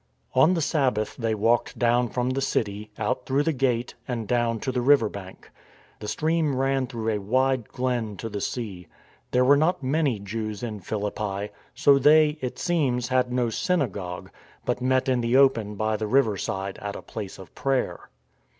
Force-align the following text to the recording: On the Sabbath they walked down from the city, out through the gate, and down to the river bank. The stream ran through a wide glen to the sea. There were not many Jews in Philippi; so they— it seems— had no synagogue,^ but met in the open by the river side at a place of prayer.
On 0.33 0.55
the 0.55 0.63
Sabbath 0.63 1.15
they 1.15 1.35
walked 1.35 1.77
down 1.77 2.09
from 2.09 2.31
the 2.31 2.41
city, 2.41 2.89
out 2.97 3.27
through 3.27 3.43
the 3.43 3.53
gate, 3.53 3.93
and 4.07 4.27
down 4.27 4.59
to 4.61 4.71
the 4.71 4.81
river 4.81 5.09
bank. 5.09 5.51
The 5.99 6.07
stream 6.07 6.55
ran 6.55 6.87
through 6.87 7.09
a 7.09 7.19
wide 7.21 7.67
glen 7.69 8.17
to 8.17 8.27
the 8.27 8.41
sea. 8.41 8.87
There 9.29 9.45
were 9.45 9.55
not 9.57 9.83
many 9.83 10.17
Jews 10.17 10.63
in 10.63 10.79
Philippi; 10.79 11.49
so 11.75 11.99
they— 11.99 12.39
it 12.41 12.57
seems— 12.57 13.09
had 13.09 13.31
no 13.31 13.51
synagogue,^ 13.51 14.31
but 14.65 14.81
met 14.81 15.07
in 15.07 15.21
the 15.21 15.37
open 15.37 15.75
by 15.75 15.97
the 15.97 16.07
river 16.07 16.35
side 16.35 16.79
at 16.79 16.95
a 16.95 17.03
place 17.03 17.37
of 17.37 17.53
prayer. 17.53 18.09